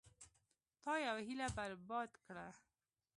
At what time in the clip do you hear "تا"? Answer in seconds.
0.81-0.93